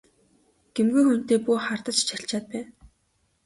Гэмгүй 0.75 1.03
хүнтэй 1.07 1.39
бүү 1.45 1.57
хардаж 1.67 1.97
чалчаад 2.09 2.45
бай! 2.51 2.63